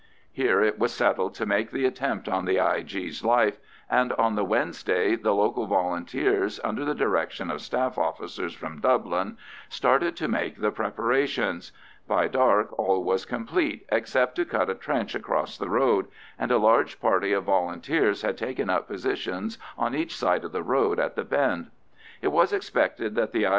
[0.31, 4.43] Here it was settled to make the attempt on the I.G.'s life, and on the
[4.43, 9.37] Wednesday the local Volunteers, under the direction of staff officers from Dublin,
[9.69, 11.71] started to make the preparations.
[12.07, 16.07] By dark all was complete, except to cut a trench across the road,
[16.39, 20.63] and a large party of Volunteers had taken up positions on each side of the
[20.63, 21.69] road at the bend.
[22.23, 23.49] It was expected that the I.G.